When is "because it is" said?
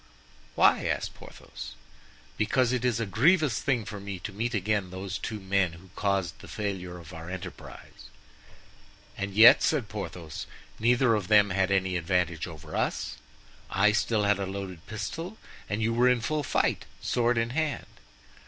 2.35-2.99